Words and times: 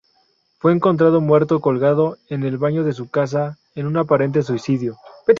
Fue 0.57 0.71
encontrado 0.71 1.21
muerto 1.21 1.61
colgado 1.61 2.17
en 2.27 2.43
el 2.43 2.57
baño 2.57 2.83
de 2.83 2.91
su 2.91 3.09
casa, 3.11 3.59
en 3.75 3.85
un 3.85 3.97
aparente 3.97 4.41
suicidio. 4.41 4.97